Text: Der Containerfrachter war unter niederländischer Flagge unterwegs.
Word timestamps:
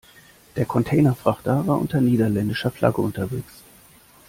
Der 0.55 0.65
Containerfrachter 0.65 1.67
war 1.67 1.77
unter 1.79 2.01
niederländischer 2.01 2.71
Flagge 2.71 3.01
unterwegs. 3.03 3.61